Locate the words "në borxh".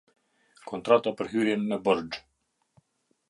1.73-2.19